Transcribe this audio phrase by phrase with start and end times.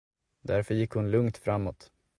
[0.41, 1.91] Därför gick hon lugnt framåt.